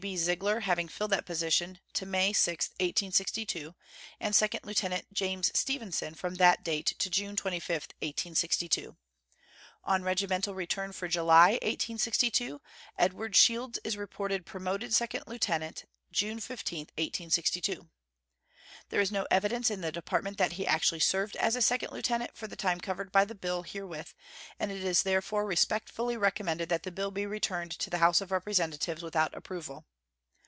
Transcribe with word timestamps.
B. 0.09 0.15
Zeigler 0.17 0.61
having 0.63 0.87
filled 0.87 1.11
that 1.11 1.27
position 1.27 1.79
to 1.93 2.07
May 2.07 2.33
6, 2.33 2.69
1862, 2.79 3.75
and 4.19 4.33
Second 4.35 4.61
Lieutenant 4.63 5.13
James 5.13 5.51
Stevenson 5.53 6.15
from 6.15 6.33
that 6.37 6.63
date 6.63 6.95
to 6.97 7.07
June 7.07 7.35
25, 7.35 7.69
1862. 7.99 8.97
On 9.83 10.01
regimental 10.01 10.55
return 10.55 10.91
for 10.91 11.07
July, 11.07 11.51
1862, 11.61 12.61
Edward 12.97 13.35
Shields 13.35 13.77
is 13.83 13.95
reported 13.95 14.43
promoted 14.43 14.91
second 14.91 15.25
lieutenant 15.27 15.85
June 16.11 16.39
15, 16.39 16.79
1862. 16.97 17.87
There 18.89 19.01
is 19.01 19.11
no 19.11 19.25
evidence 19.31 19.69
in 19.71 19.79
the 19.81 19.91
Department 19.91 20.37
that 20.39 20.53
he 20.53 20.65
actually 20.67 20.99
served 20.99 21.35
as 21.37 21.55
a 21.55 21.61
second 21.61 21.91
lieutenant 21.93 22.35
for 22.35 22.47
the 22.47 22.57
time 22.57 22.79
covered 22.81 23.11
by 23.11 23.23
the 23.23 23.35
bill 23.35 23.61
herewith, 23.61 24.15
and 24.59 24.71
it 24.71 24.83
is 24.83 25.03
therefore 25.03 25.45
respectfully 25.45 26.17
recommended 26.17 26.69
that 26.69 26.83
the 26.83 26.91
bill 26.91 27.11
be 27.11 27.27
returned 27.27 27.71
to 27.71 27.89
the 27.91 27.99
House 27.99 28.19
of 28.19 28.31
Representatives 28.31 29.03
without 29.03 29.33
approval. 29.35 29.85